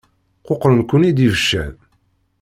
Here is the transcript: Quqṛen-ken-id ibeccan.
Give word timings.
Quqṛen-ken-id 0.47 1.17
ibeccan. 1.27 1.73